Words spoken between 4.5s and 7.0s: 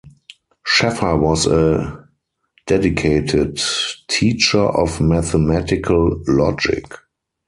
of mathematical logic.